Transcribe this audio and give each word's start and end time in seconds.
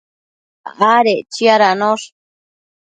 adec 0.91 1.23
chiadanosh 1.35 2.05